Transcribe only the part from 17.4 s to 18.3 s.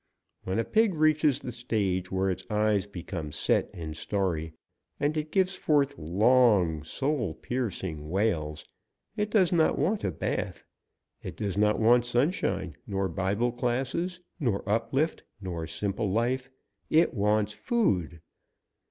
food.